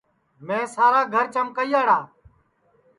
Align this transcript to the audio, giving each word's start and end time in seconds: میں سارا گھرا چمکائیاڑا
میں 0.45 0.63
سارا 0.73 1.01
گھرا 1.13 1.31
چمکائیاڑا 1.33 1.97